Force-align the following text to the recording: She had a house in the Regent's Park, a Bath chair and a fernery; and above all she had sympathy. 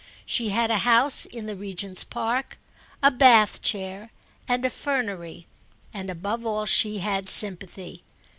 She 0.25 0.49
had 0.49 0.71
a 0.71 0.79
house 0.79 1.25
in 1.27 1.45
the 1.45 1.55
Regent's 1.55 2.03
Park, 2.03 2.57
a 3.03 3.11
Bath 3.11 3.61
chair 3.61 4.11
and 4.47 4.65
a 4.65 4.71
fernery; 4.71 5.45
and 5.93 6.09
above 6.09 6.43
all 6.43 6.65
she 6.65 6.97
had 6.97 7.29
sympathy. 7.29 8.01